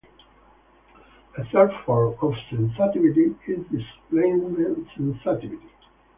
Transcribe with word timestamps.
A 1.37 1.45
third 1.51 1.69
form 1.85 2.15
of 2.23 2.33
sensitivity 2.49 3.35
is 3.47 3.63
displacement 3.71 4.87
sensitivity. 4.97 5.69